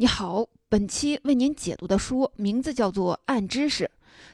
[0.00, 3.84] 你好，本期为您解读的书名字叫做《暗知识》。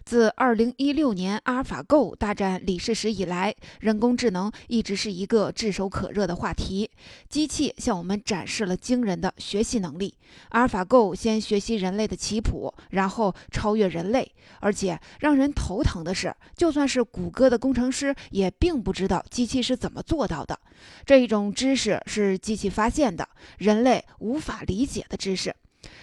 [0.04, 6.90] 自2016年阿尔法 Go 大战李世石以来，人工智能一直是一个炙手可热的话题。
[7.28, 10.14] 机器向我们展示了惊人的学习能力。
[10.50, 14.32] 阿尔法 Go 先学习人类的棋谱，然后超越人类。
[14.60, 20.58] 而且让人头疼的是，就算是谷歌的工程师也并不知道机器是怎么做到的。
[21.04, 25.54] 这一种知识是机器发现的，人类无法理解的知识。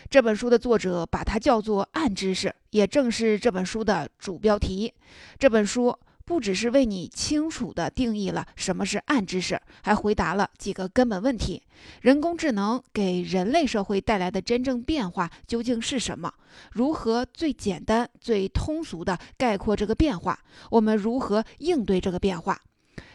[0.09, 4.93] 这本书的作者把它叫做“暗知识”，也正是这本书的主标题。
[5.37, 11.61] 这本书不只是为你清楚地定义了什么是暗知识，还回答了几个根本问题：
[12.01, 16.33] 人工智能给人类社会带来的真正变化究竟是什么？
[16.71, 20.39] 如何最简单、最通俗地概括这个变化？
[20.69, 22.61] 我们如何应对这个变化？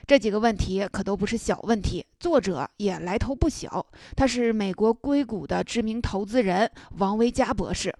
[0.09, 3.85] 这几个问题可都不是小问题，作者也来头不小。
[4.17, 7.95] 他是美国硅谷的知名投资人王维佳博士。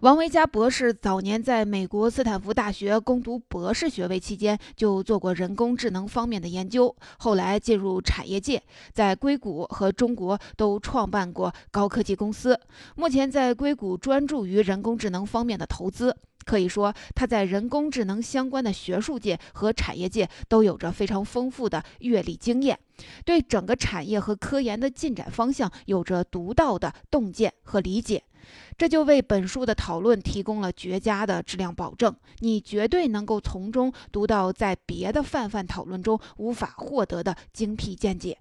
[0.00, 6.92] 王维佳博士早年在美国斯坦福大学攻读博士学位期间，就做过人工智能方面的研究。
[7.18, 8.60] 后来进入产业界，
[8.92, 12.58] 在硅谷和中国都创办过高科技公司。
[12.96, 16.16] 目前在硅谷专注于人工智能方面的投资。
[16.48, 22.78] 可以说，他在人工智能相关的学术界和产业界都有着非常丰富的阅历经验，
[23.26, 28.24] 对整个产业和科研的进展方向有着独到的洞见和理解，
[28.78, 32.16] 这就为本书的讨论提供了绝佳的质量保证。
[32.38, 38.38] 你绝对能够从中读到在别的泛泛讨论中无法获得的精辟见解，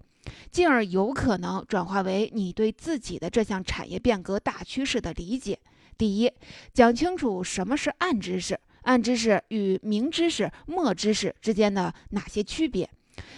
[0.50, 5.60] 进而有可能转化为你对自己的这项产业变革大趋势的理解。
[5.98, 6.32] 第一，
[6.74, 12.88] 讲清楚什么是暗知识，暗知识与明知识、默知识之间的哪些区别。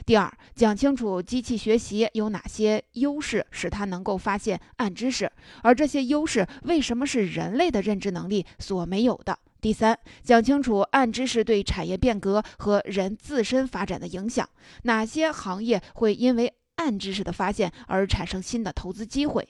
[0.05, 5.31] 第二，讲清楚机器学习有哪些优势，使它能够发现暗知识，
[5.63, 9.39] 而这些优势为什么是人类的认知能力所没有的。
[9.61, 14.49] 第三，讲清楚暗知识对产业变革和人自身发展的影响，
[14.83, 19.47] 哪些行业会因为暗知识的发现而产生新的投资机会。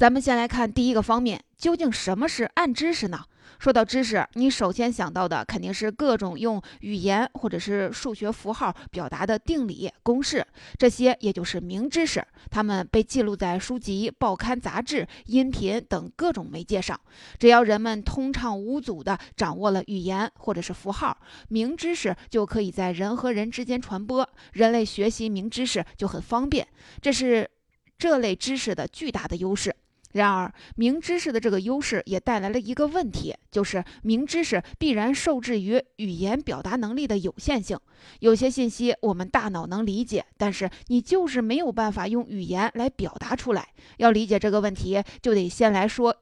[0.00, 3.22] 咱们先来看第一个方面，究竟什么是暗知识呢？
[3.58, 10.42] 说到知识，你首先想到的肯定是各种用语言或者是数学符号表达的定理、公式，
[10.78, 12.26] 这些也就是明知识。
[12.50, 16.98] 它们被记录在书籍、报刊、杂志、音频等各种媒介上。
[17.38, 21.14] 只要人们通畅无阻地掌握了语言或者是符号，
[21.50, 26.66] 明知识就可以在人和人之间传播，人类学习明知识就很方便。
[27.02, 27.50] 这是
[27.98, 29.76] 这类知识的巨大的优势。
[30.12, 37.78] 然而，明知识的这个优势也带来了一个问题，就是明知识必然受制于语言表达能力的有限性。
[38.18, 43.68] 有些信息我们大脑能理解，但是你就是没有办法用语言来表达出来。
[43.98, 46.16] 要理解这个问题，就得先来说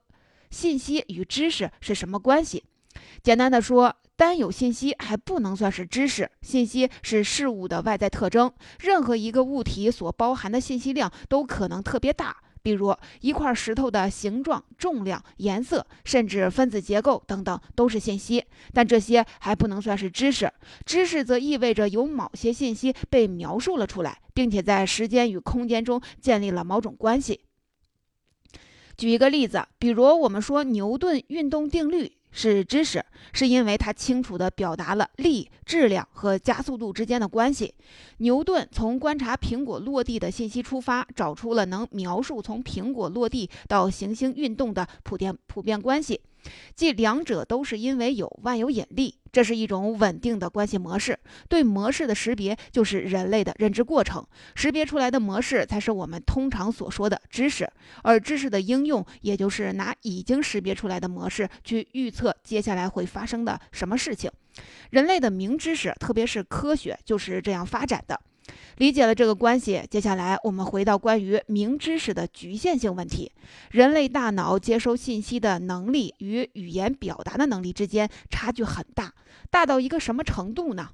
[0.50, 2.64] 信息与知识是什么关系。
[3.22, 6.30] 简单的说，单有信息还不能算是知识。
[6.42, 12.36] 信息是事物的外在特征，任何一个物体所包含的信息量都可能特别大。
[12.68, 18.44] 比如一块石头的形状、重量、颜色，甚至分子结构等等，都是信息。
[18.74, 20.52] 但这些还不能算是知识。
[20.84, 27.40] 知识则意味着有某些信息被描述了出来，并且在时间与空间中建立了某种关系。
[28.98, 32.17] 举一个例子，比如我们说牛顿运动定律。
[32.30, 37.74] 是知识，是因为它清楚地表达了力、质量和加速度之间的关系。
[38.18, 46.20] 牛顿从观察苹果落地的信息出发，找出了能描述从苹果落地到行星运动的普遍普遍关系。
[46.74, 51.18] 即两者都是因为有万有引力，这是一种稳定的关系模式。
[51.48, 57.70] 对模式的识别就是人类的认知过程，识别出来的模式才是我们通常所说的知识。
[58.02, 64.30] 而知识的应用，也就是拿已经识别出来的模式去预测接下来会发生的什么事情。
[64.90, 68.20] 人类的明知识，特别是科学，就是这样发展的。
[68.78, 73.32] 理解了这个关系，接下来我们回到关于明知识的局限性问题。
[73.70, 79.14] 人类大脑接收信息的能力与语言表达的能力之间差距很大，
[79.50, 80.90] 大到一个什么程度呢？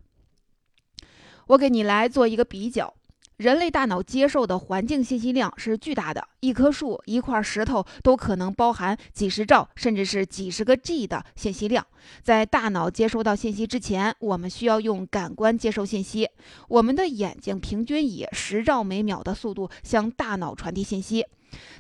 [1.49, 2.95] 我给你来做一个比较。
[3.39, 11.85] 人类大脑接受的环境信息量是巨大的，一棵树、一块石头都可能包含几十兆甚至是几十个 G 的信息量。
[12.23, 16.29] 在大脑接收到信息之前，我们需要用感官接收信息。
[16.69, 21.27] 我们的眼睛平均以十兆每秒的速度向大脑传递信息。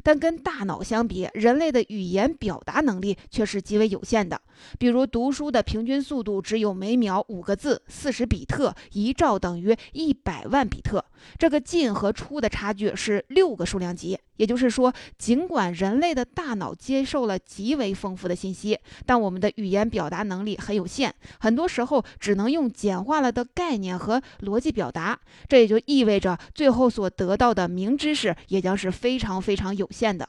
[0.03, 4.41] 但跟大脑相比，人类的语言表达能力却是极为有限的。
[4.79, 11.05] 比如读书的平均速度只有每秒五个字，四十比特，一兆等于一百万比特。
[11.38, 14.19] 这个进和出的差距是六个数量级。
[14.37, 25.19] 也就是说，尽管人类的大脑接受了极为丰富的信息，但我们的语言表达能力很有限，很多时候只能用简化了的概念和逻辑表达。
[25.49, 30.29] 这也就意味着，最后所得到的明知识也将是非常非常有限的。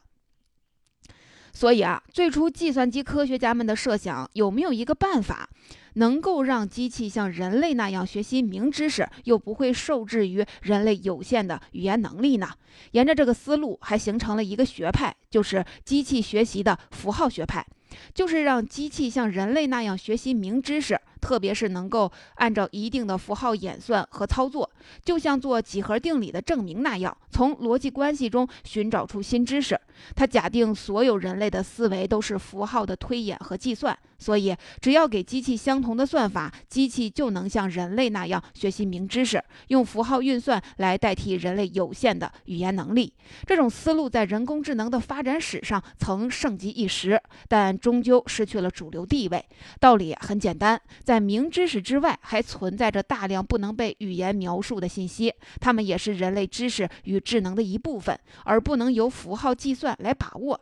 [1.54, 5.50] 所以啊，最初计算机科学家们的设想，有没有一个办法，
[5.94, 12.50] 能够让机器像人类那样学习明知识，又不会受制于人类有限的语言能力呢？
[12.92, 17.66] 沿着这个思路，还形成了一个学派，就是机器学习的符号学派，
[18.14, 21.00] 就是让机器像人类那样学习明知识。
[21.26, 24.70] 特别是能够按照一定的符号演算和操作，
[25.04, 29.76] 就像做几何定理的证明那样，从逻辑关系中寻找出新知识。
[30.16, 43.14] 他假定所有人类的思维都是符号的推演和计算，所以只要给机器相同的算法，机器就能像人类那样学习明知识，用符号运算来代替人类有限的语言能力。
[43.46, 49.46] 这种思路在人工智能的发展史上曾盛极一时，但终究失去了主流地位。
[49.80, 55.32] 道理很简单，在明知识之外，还存在着大量不能被语言描述的信息，
[55.62, 60.60] 它们也是人类知识与智能的一部分，而不能由符号计算来把握。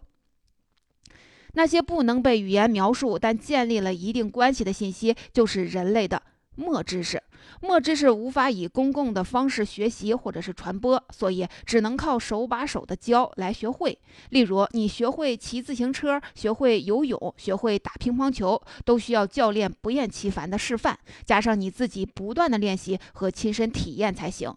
[1.54, 6.22] 那些不能被语言描述但建立了一定关系的信息，就是人类的
[6.56, 7.22] 末知识。
[7.62, 13.98] 默知识无法以公共的方式学习或者是传播，所以只能靠手把手的教来学会。
[14.30, 24.54] 例如，你学会骑自行车、学会游泳、学会打乒乓球，都需要教练不厌其烦的示范，加上你自己不断的练习和亲身体验才行。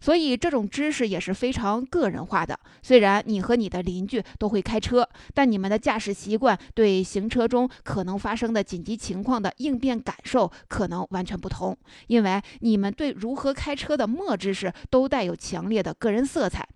[0.00, 2.58] 所以，这种知识也是非常个人化的。
[2.82, 11.76] 虽然你和你的邻居都会开车，但你们的驾驶习惯、对行车中可能发生的紧急情况的应变感受可能完全不同，
[12.08, 16.66] 因为来你们对如何开车的默知识都带有强烈的个人色彩。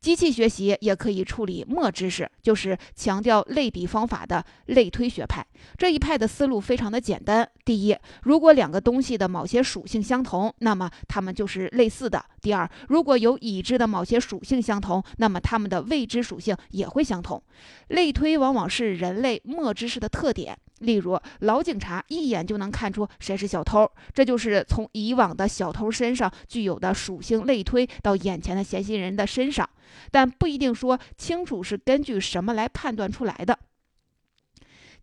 [0.00, 5.46] 机器学习也可以处理默知识，就是强调类比方法的类推学派。
[5.76, 17.40] 这一派的思路非常的简单：第一，如果两个东西的某些属性相同，那么它们就是类似的；第二，如果有已知的某些属性相同，那么它们的未知属性也会相同。
[17.88, 20.56] 类推往往是人类默知识的特点。
[20.80, 29.68] 例如，老警察一眼就能看出谁是小偷，这就是从以往的小偷身上具有的属性类推到眼前的嫌疑人的身上，
[30.10, 33.58] 但不一定说清楚是根据什么来判断出来的。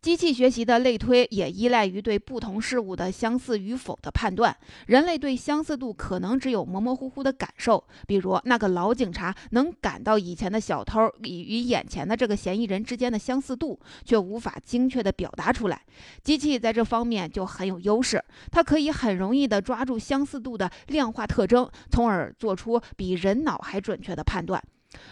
[0.01, 4.55] 机器学习的类推也依赖于对不同事物的相似与否的判断。
[4.85, 15.81] 人类对相似度可能只有模模糊糊的感受，比如那个老警察能感到以前的小偷与眼前的这个嫌疑人之间的相似度，却无法精确地表达出来。
[16.23, 24.63] 机器在这方面就很有优势，它可以很容易地抓住相似度的量化特征，从而做出比人脑还准确的判断。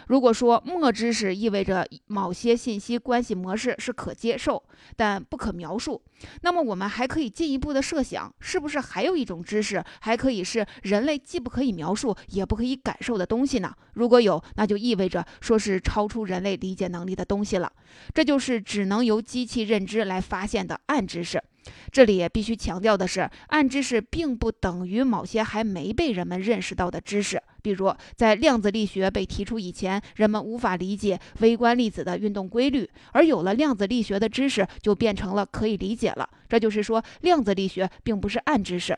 [0.08, 4.62] 如果说默知识意味着某些信息关系模式是可接受
[4.96, 6.02] 但不可描述，
[6.42, 13.74] 那么我们还可以进一步的设想，是不是还有一种知识还可以是人类既不可以描述也不可以感受的东西呢？
[13.94, 17.70] 如果有，那就意味着说是超出人类理解能力的东西了。
[18.14, 21.42] 这就是只能由机器认知来发现的暗知识。
[21.90, 27.42] 这里必须强调的是，暗知识并不等于某些还没被人们认识到的知识。
[27.62, 36.28] 比如，在量子力学被提出以前，人们无法理解微观粒子的运动规律，而有了量子力学的知识，就变成了可以理解了。
[36.48, 38.96] 这就是说，量子力学并不是暗知识。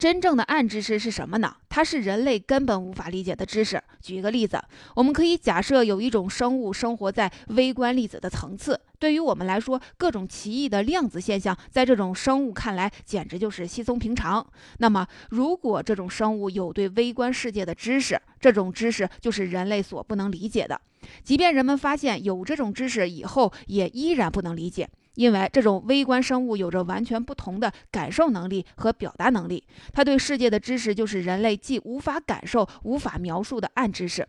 [0.00, 1.54] 真正的暗知识是什么呢？
[1.68, 3.78] 它是人类根本无法理解的知识。
[4.00, 4.58] 举一个例子，
[4.96, 14.44] 我们可以假设有一种生物生活在微观粒子的层次，对于我们来说，各种奇异的量子现象在这种生物看来简直就是稀松平常。
[14.78, 20.80] 那么，如果这种生物有对微观世界的知识，这种知识就是人类所不能理解的。
[21.22, 24.88] 即便人们发现有这种知识以后，也依然不能理解。
[25.14, 34.26] 因为这种微观生物有着完全不同的感受能力和表达能力，它对世界的知识就是人类既无法感受、无法描述的暗知识。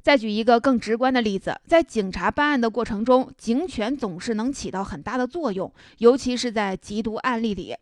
[0.00, 7.74] 再举一个更直观的例子，在警察办案的过程中，警犬总是能起到很大的作用，尤其是在缉毒案例里，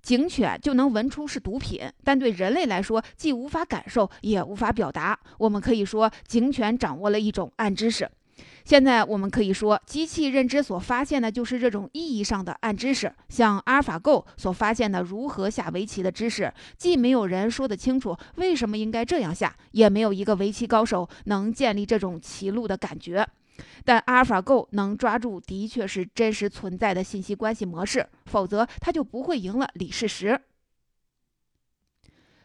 [0.00, 5.18] 警犬就能闻出是毒品，但对人类来说，既无法感受，也无法表达。
[5.38, 8.08] 我们可以说，警犬掌握了一种暗知识。
[8.64, 13.12] 现在我们可以说，机器认知所发现的就是这种意义上的暗知识。
[13.28, 23.26] 像阿尔法狗所发现的如何下围棋的知识，既没有人说得清楚为什么应该这样下，也没有一个围棋高手能建立这种棋路的感觉。
[23.84, 30.40] 但阿尔法狗能抓住的确是真实存在的信息关系模式，否则它就不会赢了李世石。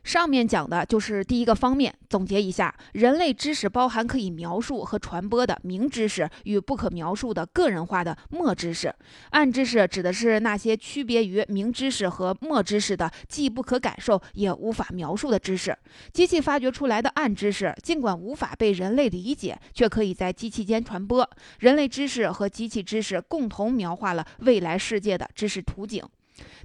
[0.08, 1.94] 上面讲的就是第一个方面。
[2.08, 8.96] 总结一下，人类知识包含可以描述和传播的明知识与不可描述的个人化的默知识。
[9.32, 15.78] 暗知识指的是那些区别于明知识和默知识的，既不可感受也无法描述的知识。
[16.14, 21.30] 机器发掘出来的暗知识，尽管无法被人类理解，却可以在机器间传播。
[21.60, 26.02] 人类知识和机器知识共同描画了未来世界的知识图景。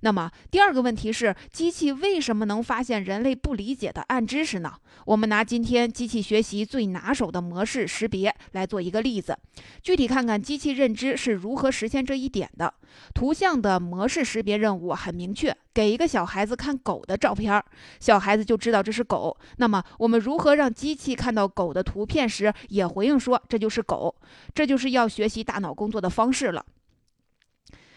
[0.00, 4.74] 那么第二个问题是，机器为什么能发现人类不理解的暗知识呢？
[5.06, 9.36] 我们拿今天机器学习最拿手的模式识别来做一个例子，
[9.82, 12.72] 具体看看机器认知是如何实现这一点的。
[13.14, 17.62] 图像的模式识别任务很明确，给一个小孩子看狗的照片，
[17.98, 19.36] 小孩子就知道这是狗。
[19.56, 24.14] 那么我们如何让机器看到狗的图片时也回应说这就是狗？
[24.54, 26.64] 这就是要学习大脑工作的方式了。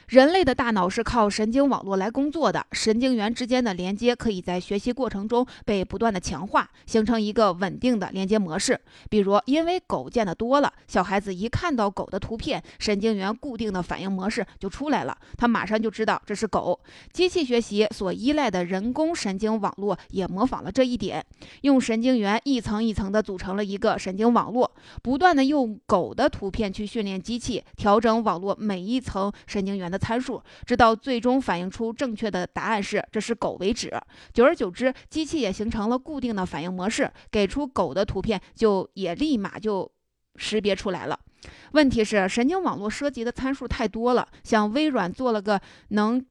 [0.08, 8.80] 人类的大脑是靠神经网络来工作的，神经元之间的连接可以在学习过程中被不断的强化，形成一个稳定的连接模式。
[9.10, 16.80] 比如，因为狗见得多了，小孩子一看到狗的图片，神经元固定的反应模式就出来了，他马上就知道这是狗。
[17.12, 21.26] 机器学习所依赖的人工神经网络也模仿了这一点，
[21.62, 24.70] 用神经元一层一层的组成了一个神经网络，
[25.02, 30.06] 不断的用狗的图片去训练机器，调整网络每一层神经元的的。
[30.06, 33.92] 参数，直到最终反映出正确的答案是这是狗为止。
[34.34, 39.92] 久而久之，机器也形成了固定的反应模式，给出狗的图片就也立马就
[40.36, 41.20] 识别出来了。
[41.72, 45.60] 问题是，神经网络涉及的参数太多了，像微软做了个
[45.90, 46.24] 能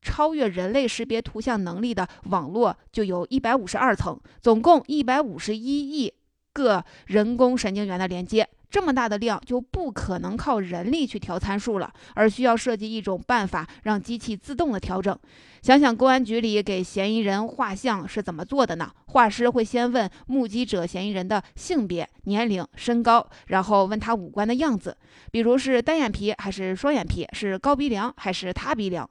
[0.00, 6.12] 超越人类识别图像能力的网络，就有一百五十二层，总共一百五十一亿
[6.52, 8.48] 个人工神经元的连接。
[8.70, 15.14] 这么大的量就不可能靠人力去调参数了，而需要设计一种办法让机器自动的调整。
[15.60, 18.90] 想想公安局里给嫌疑人画像是怎么做的呢？
[19.08, 24.96] 画师会先问目击者嫌疑人的性别、年龄、身高，然后问他五官的样子，
[25.30, 29.08] 比如是单眼皮还是双眼皮，是高鼻梁还是塌鼻梁。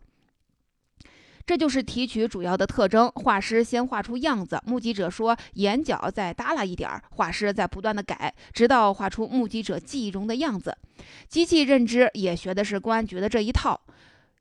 [1.51, 3.11] 这就是提取主要的特征。
[3.13, 10.73] 画师先画出样子，目击者说眼角再耷拉一点儿，画师在不断的改，直到画出目击者记忆中的样子。
[11.27, 13.77] 机器认知也学的是公安局的这一套，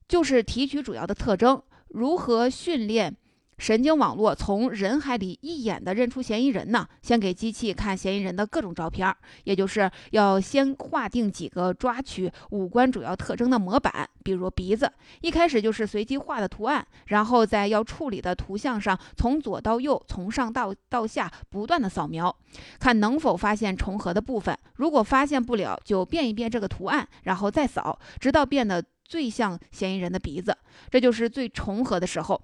[0.06, 3.16] 就是提取主要的特征，如何训练。
[3.60, 6.88] 神经网络从人海里一眼的认出嫌疑人呢？
[7.02, 9.14] 先给机器看嫌疑人的各种照片，
[9.44, 14.90] 也就是要先划定几个抓取五官主要特征的模板，比如鼻子，
[15.20, 22.34] 一开始就是随机画的图案，然后在要处理的图像上从左到右，从上到到下不断的扫描，
[22.78, 24.56] 看能否发现重合的部分。
[24.76, 30.56] 如果发现不了，就变一变这个图案，然后再扫，直到变得最像嫌疑人的鼻子，
[30.90, 32.40] 这就是最重合的时候。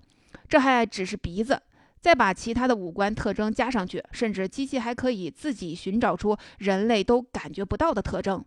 [0.48, 1.60] 这还只是鼻子，
[2.00, 8.44] 再把其他的五官特征加上去，甚至机器还可以自己寻找出人类都感觉不到的特征，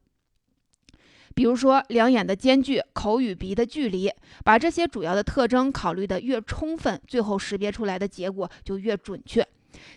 [1.35, 4.11] 比如说两眼的间距、口与鼻的距离。
[4.43, 9.45] 把这些主要的特征考虑的越充分，最后识别出来的结果就越准确。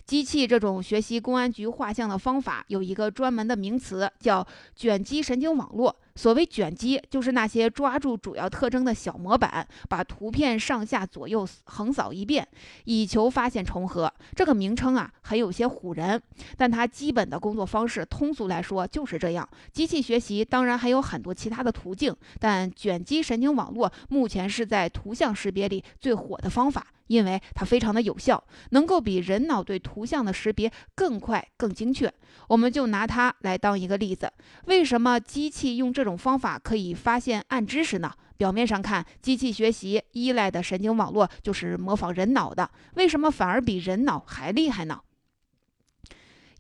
[0.07, 5.95] 机器这种学习公安局画像的方法有一个专门的名词，叫卷积神经网络。
[6.15, 12.47] 所谓卷积，就是那些抓住主要特征的小模板，把图片上下左右横扫一遍，
[12.85, 14.12] 以求发现重合。
[14.37, 16.21] 这个名称啊，很有些唬人，
[16.59, 19.49] 但它基本的工作方式，通俗来说就是这样。
[19.73, 26.87] 机器学习当然还有很多其他的途径，但卷积神经网络目前是在图像识别里最火的方法。
[27.12, 32.11] 因为它非常的有效，能够比人脑对图像的识别更快、更精确。
[32.49, 34.33] 我们就拿它来当一个例子。
[34.64, 38.11] 为什么机器用这种方法可以发现暗知识呢？
[38.38, 44.99] 表面上看，机器学习依赖的神经网络就是模仿人脑的，为什么反而比人脑还厉害呢？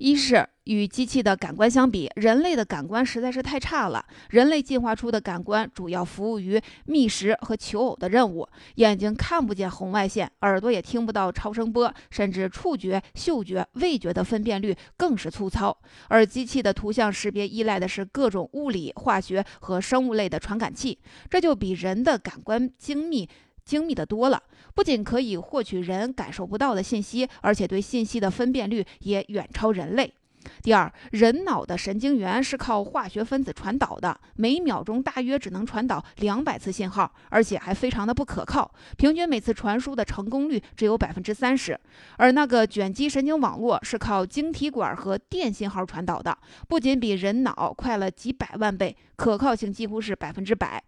[0.02, 0.48] 一是。
[0.64, 4.04] 与机器的感官相比，人类的感官实在是太差了。
[4.30, 15.76] 人类进化出的感官主要服务于觅食和求偶的任务，眼睛看不见红外线，耳朵也听不到超声波，甚至触觉、嗅觉、味觉的分辨率更是粗糙。
[16.06, 20.96] 而机器的图像识别依赖的是各种物理、化学和生物类的传感器，
[21.28, 23.28] 这就比人的感官精密。
[23.64, 24.42] 精密的多了，
[24.74, 30.12] 不仅可以获取人感受不到的信息，而且对信息的分辨率也远超人类。
[30.60, 41.78] 第二，人脑的神经元是靠化学分子传导的，每秒钟大约只能传导两百次信号，而且还非常的不可靠，平均每次传输的成功率只有百分之三十。
[42.16, 50.82] 而那个卷积神经网络是靠晶体管和电信号传导的，不仅比人脑快了几百万倍，可靠性几乎是百分之百。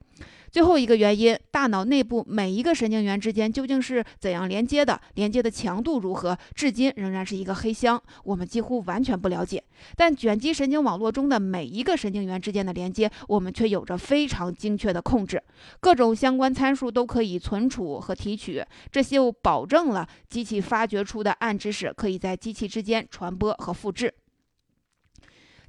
[0.54, 9.60] 最后一个原因，大脑内部每一个神经元之间究竟是怎样连接的，连接的强度如何，至今仍然是一个黑箱，我们几乎完全不了解。
[9.96, 15.42] 但卷积神经网络中的每一个神经元之间的连接，我们却有着非常精确的控制，
[15.80, 24.14] 各种相关参数都可以存储和提取，这就保证了机器发掘出的暗知识可以在机器之间传播和复制。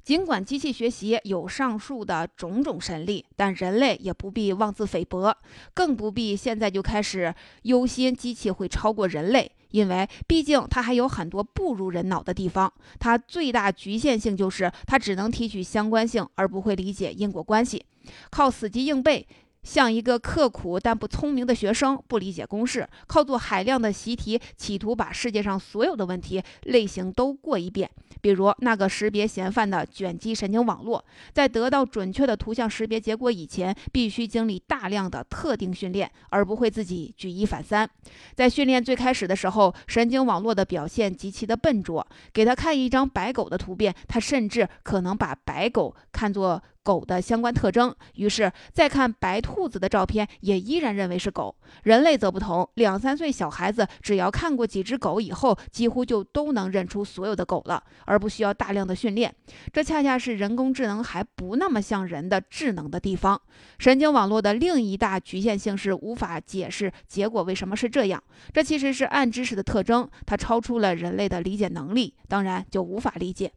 [0.06, 5.36] 尽管机器学习有上述的种种神力，但人类也不必妄自菲薄，
[5.74, 12.72] 更不必现在就开始忧心机器会超过人类，因为毕竟它还有很多不如人脑的地方。
[13.00, 17.84] 它最大局限性就是它只能提取相关性，而不会理解因果关系，
[18.30, 19.26] 靠死记硬背。
[19.66, 27.90] 像一个刻苦但不聪明的学生，不理解公式，靠做海量的习题，企图把世界上所有的问题类型都过一遍。
[28.20, 37.90] 比如那个识别嫌犯的卷积神经网络，在得到准确的图像识别结果以前，必须经历大量的特定训练，而不会自己举一反三。
[38.36, 42.06] 在训练最开始的时候，神经网络的表现极其的笨拙。
[42.32, 46.62] 给他看一张白狗的图片，他甚至可能把白狗看作。
[46.86, 51.52] 狗的相关特征，于是再看白兔子的照片，也依然认为是狗。
[51.82, 59.34] 人类则不同，两三岁小孩子只要看过几只狗以后，几乎就都能认出所有的狗了，而不需要大量的训练。
[59.72, 63.40] 这恰恰是人工智能还不那么像人的智能的地方。
[63.80, 68.22] 神经网络的另一大局限性是无法解释结果为什么是这样。
[68.52, 73.50] 这其实是暗知识的特征，它超出了人类的理解能力，当然就无法理解。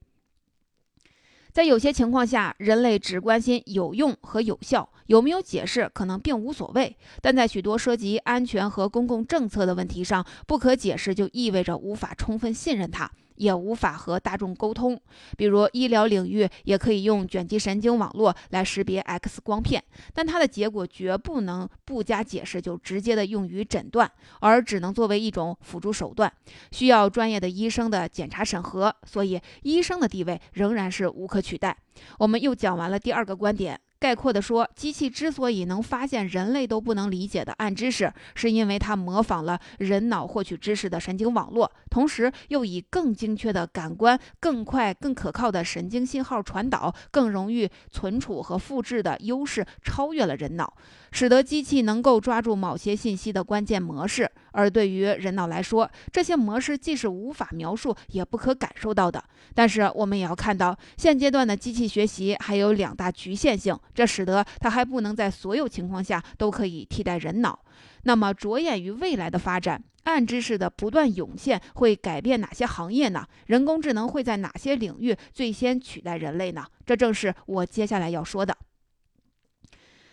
[1.59, 6.95] 在有些情况下，人类只关心有用和有效，有没有解释可能并无所谓。
[7.21, 13.11] 但在许多涉及安全和公共政策的问题上，不可解释就意味着无法充分信任它。
[13.39, 14.99] 也无法和大众沟通，
[15.37, 19.81] 比如医疗领域也可以用卷积神经网络来识别 X 光片，
[20.13, 24.11] 但它的结果绝不能不加解释就直接的用于诊断，
[24.41, 26.29] 而只能作为一种辅助手段，
[26.73, 31.77] 需要专业的医生的检查审核，所以医生的地位仍然是无可取代。
[32.17, 33.79] 我们又讲完了第二个观点。
[33.99, 50.73] 概括地说，机器之所以能发现人类都不能理解的暗知识，是因为它模仿了人脑获取知识的神经网络，同时又以更精确的感官、更快、更可靠的神经信号传导、更容易存储和复制的优势，超越了人脑。
[51.11, 59.23] 使得机器能够抓住某些信息的关键模式，而对于人脑来说，这些模式既是无法描述，也不可感受到的。
[59.53, 67.59] 但是，我们也要看到，现阶段的机器学习还有两大局限性，这使得它还不能在所有情况下都可以替代人脑。
[68.03, 73.25] 那么，着眼于未来的发展，暗知识的不断涌现会改变哪些行业呢？
[73.47, 76.65] 人工智能会在哪些领域最先取代人类呢？
[76.85, 78.55] 这正是我接下来要说的。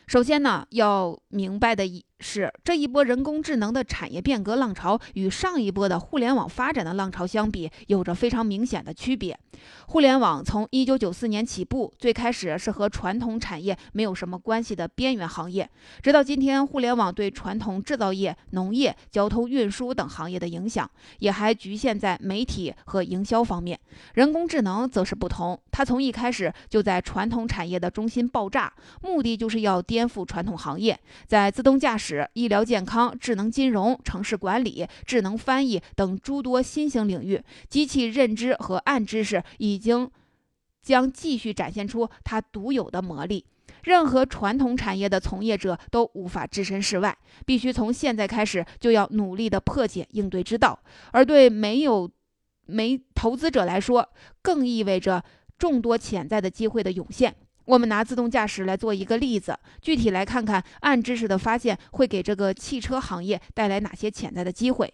[0.06, 2.04] 首先呢，要明白的一。
[2.18, 9.38] 是这一波人工智能的产业变革浪潮与上一波的互联网发展的浪潮相比，有着非常明显的区别。
[9.88, 15.68] 互联网从一九九四年起步，最开始是和传统产业没有什么关系的边缘行业，
[16.02, 23.78] 直到今天，互联网对传统制造业、农业、交通运输等行业的影响，也还局限在媒体和营销方面。
[24.14, 32.05] 人工智能则是不同，它从一开始就在传统产业的中心爆炸，目的就是要颠覆传统行业，在自动驾驶。
[32.34, 40.10] 医疗健康、智能金融、城市管理、智能翻译等诸多新兴领域，机器认知和暗知识已经
[40.82, 43.44] 将继续展现出它独有的魔力。
[43.84, 50.78] 任何传统产业的从业者都无法置身事外，必须从现在开始就要努力的破解应对之道。
[51.12, 52.10] 而对没有
[52.66, 54.08] 没投资者来说，
[54.42, 55.24] 更意味着
[55.56, 57.36] 众多潜在的机会的涌现。
[57.66, 64.92] 我们拿自动驾驶来做一个例子，具体来看看暗知识的发现会给这个汽车行业带来哪些潜在的机会。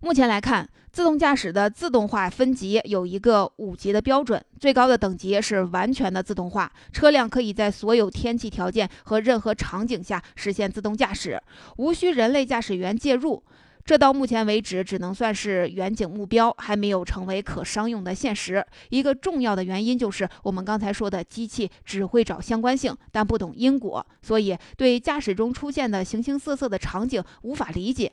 [0.00, 11.42] 目前来看，自动驾驶的自动化分级有一个五级的标准，最高的等级是完全的自动化，车辆可以在所有天气条件和任何场景下实现自动驾驶，
[11.78, 13.42] 无需人类驾驶员介入。
[13.88, 18.62] 这到目前为止只能算是远景目标，还没有成为可商用的现实。
[18.90, 28.12] 一个重要的原因就是我们刚才说的，机器只会找相关性，但不懂因果，所以对驾驶中出现的形形色色的场景无法理解。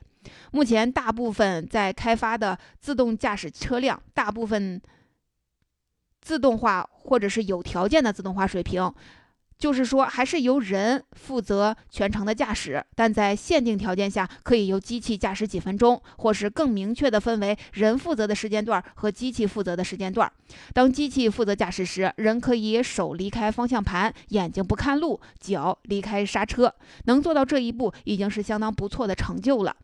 [0.51, 4.81] 目前大部分在开发的自动驾驶车辆，大部分
[6.21, 8.89] 自动化或者是有条件的自动化水平。
[9.57, 20.31] 就是说，还是由人负责全程的驾驶，但在限定条件下，可以由机器驾驶几分钟，或是更明确的分为人负责的时间段和机器负责的时间段。
[20.73, 26.73] 当机器负责驾驶时，人可以手离开方向盘，眼睛不看路，脚离开刹车。
[27.05, 29.75] 能做到这一步，已经是相当不错的成就了。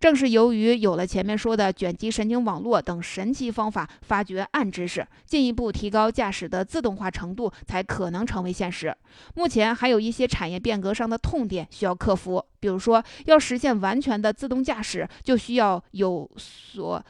[0.00, 8.94] 正是由于有了前面说的卷积神经网络等神奇方法，发掘暗知识，进一步提高驾驶的自动化程度，才可能成为现实。
[9.34, 17.04] 目前还有一些产业变革上的痛点需要克服，比如说，要实现完全的自动驾驶，就需要有所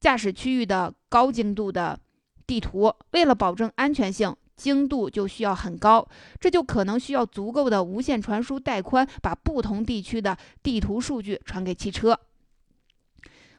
[0.00, 1.98] 驾驶区域的高精度的
[2.46, 2.92] 地图。
[3.12, 4.34] 为了保证安全性。
[4.56, 6.06] 精度就需要很高，
[6.40, 12.18] 这就可能需要足够的无线传输带宽，把不同地区的地图数据传给汽车。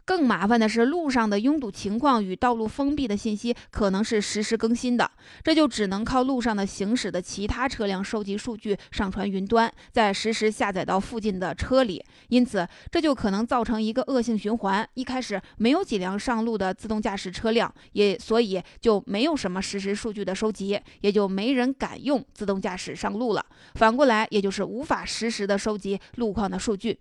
[0.06, 5.10] 更麻烦的是，路上的拥堵情况与道路封闭的信息可能是实时更新的，
[5.44, 12.04] 这就只能靠路上的行驶的其他车辆收集数据，上传云端，再实时下载到附近的车里。
[12.30, 23.44] 因此，这就可能造成一个恶性循环：一开始没有几辆上路的自动驾驶车辆，也所以就没有什么实时数据的收集，也就没人敢用自动驾驶上路了。
[23.74, 27.00] 反过来，也就是无法实时的收集路况的数据。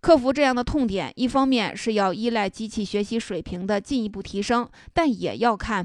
[0.00, 5.84] 克服这样的痛点，一方面是要依赖机器学习水平的进一步提升，但也要看，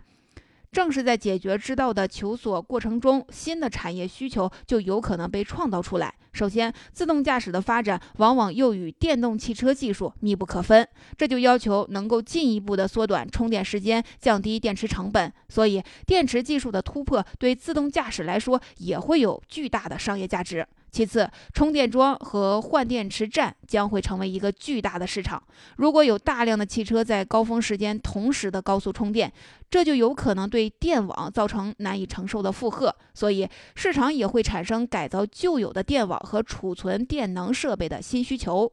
[0.71, 6.13] 正是在解决知道的求索过程中，新的产业需求就有可能被创造出来。
[6.33, 15.31] 首先，自动驾驶的发展往往又与电动汽车技术密不可分，这就要求能够进一步的缩短充电时间，降低电池成本。
[15.49, 20.65] 所以，电池技术的突破对自动驾驶来说也会有巨大的商业价值。
[20.91, 25.41] 其次，充电桩和换电池站将会成为一个巨大的市场。
[25.77, 29.31] 如果有大量的汽车在高峰时间同时的高速充电，
[29.69, 38.69] 这就有可能对电网造成难以承受的负荷，所以市场也会产生改造旧有的电网和储存电能设备的新需求。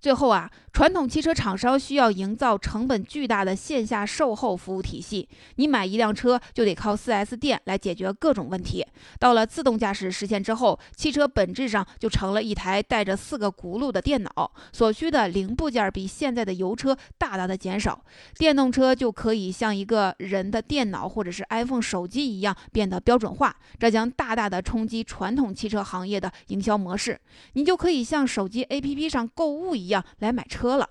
[0.00, 5.28] 最后啊，传统汽车厂商需要营造成本巨大的线下售后服务体系。
[5.56, 8.86] 你买一辆车就得靠 4S 店来解决各种问题。
[9.18, 18.04] 到了自动驾驶实现之后，汽车本质上就成了一台带着四个轱辘的电脑，所需的零部件比现在的油车大大的减少。
[18.36, 27.18] 电动车就可以像一个人的电脑或者是 iPhone 手机一样变得标准化，这将大大的冲击传统汽车行业的营销模式。
[27.54, 29.95] 你就可以像手机 APP 上购物一样。
[30.18, 30.88] 来买车了。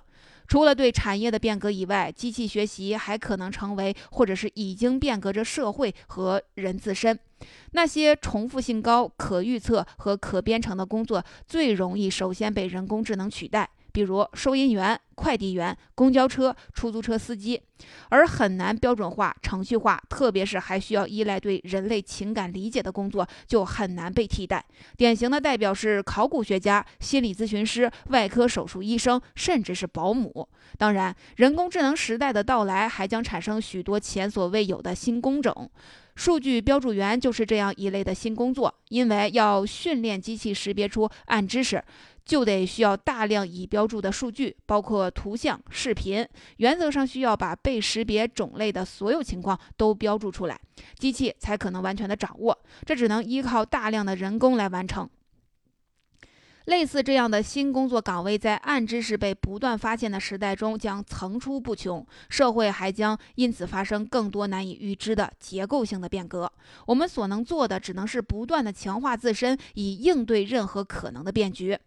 [0.47, 7.17] 除了对产业的变革以外，机器学习还可能成为，或者是已经变革着社会和人自身。
[7.71, 13.67] 那些重复性高、可预测和可编程的工作，最容易首先被人工智能取代。
[13.95, 17.62] 比如收银员、快递员、公交车、出租车司机，
[18.10, 24.62] 而很难标准化、程序化，特别是还需要依赖对人类情感理解的工作，就很难被替代。
[24.97, 30.45] 典型的代表是考古学家、心理咨询师、外科手术医生，甚至是保姆。
[30.77, 35.71] 当然，人工智能时代的到来还将产生许多前所未有的新工种。
[36.15, 41.84] 数据标注员就是这样一类的新工作，因为要训练机器识别出暗知识。
[42.25, 50.59] 就得需要大量已标注的数据，包括图像、视频，原则上需要把被识别种类的所有情况都标注出来，
[50.97, 52.57] 机器才可能完全的掌握。
[52.83, 55.07] 这只能依靠大量的人工来完成。
[56.65, 66.51] 类似这样的新工作岗位，在暗知识被不断发现的时代中将层出不穷，社会还将因此发生更多难以预知的结构性的变革。
[66.88, 71.77] 我们所能做的，只能是不断的强化自身，以应对任何可能的变局。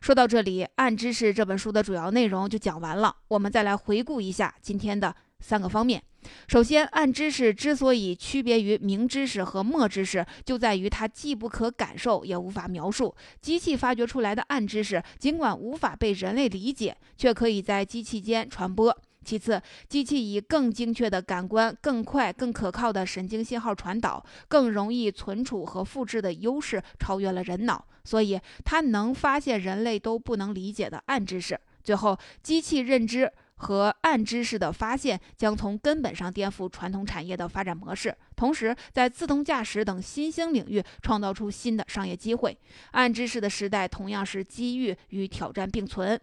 [0.00, 3.14] 说到这里，《暗知识》这本书的主要内容就讲完了。
[3.28, 6.02] 我们再来回顾一下今天的三个方面。
[6.48, 13.14] 首先，暗知识之所以区别于明知识和默知识，就在于它既不可感受，也无法描述。
[13.40, 18.96] 机器发掘出来的暗知识，尽管无法被人类理解，却可以在机器间传播。
[19.28, 19.60] 其次，
[19.90, 31.60] 机器以更精确的感官、更快、更可靠的神经信号传导、更容易存储和复制的优势，超越了人脑，所以它能发现人类都不能理解的暗知识。
[31.84, 33.30] 最后，机器认知。
[33.60, 42.56] 和暗知识的发现将从根本上颠覆传统产业的发展模式，同时在自动驾驶等新兴领域创造出新的商业机会。
[42.92, 46.18] 暗知识的时代同样是机遇与挑战并存。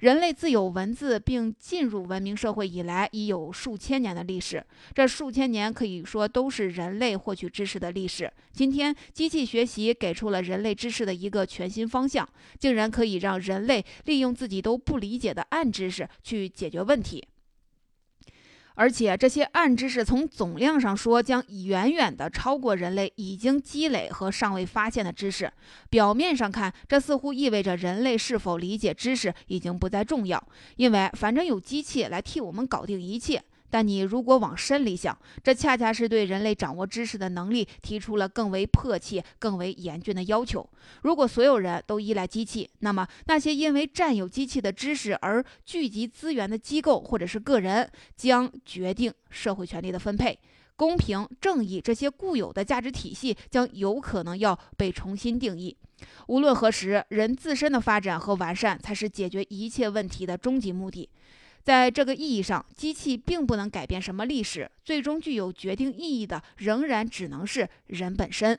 [0.00, 4.62] 人类自有文字并进入文明社会以来，已有数千年的历史。
[4.92, 8.28] 这数千年可以说都是人类获取知识的历史。
[8.52, 12.28] 今天，机器学习给出了人类知识的一个全新方向，
[12.58, 16.80] 竟然可以让人类利用自己都不理解的暗知识去解决。
[16.82, 17.24] 问题。
[18.80, 25.52] 而且这些暗知识从总量上说，将远远的超过人类已经积累和尚未发现的知识。
[25.90, 30.42] 表面上看，这似乎意味着人类是否理解知识已经不再重要，
[30.76, 33.42] 因为反正有机器来替我们搞定一切。
[33.70, 40.68] 但你如果往深里想，这恰恰是对人类掌握知识的能力提出了更为迫切、更为严峻的要求。
[41.02, 50.38] 如果所有人都依赖机器，那么那些因为占有机器的知识而聚集资源的机构或者是个人，将决定社会权力的分配、
[50.74, 55.76] 公平、正义这些固有的价值体系将有可能要被重新定义。
[56.28, 61.08] 无论何时，人自身的发展和完善才是解决一切问题的终极目的。
[61.62, 68.58] 在这个意义上，机器并不能改变什么历史，最终具有决定意义的仍然只能是人本身。